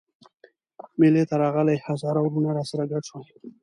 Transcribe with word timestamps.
مېلې 0.99 1.23
ته 1.29 1.35
راغلي 1.43 1.77
هزاره 1.87 2.19
وروڼه 2.21 2.51
راسره 2.57 2.83
ګډ 2.91 3.03
شول. 3.09 3.25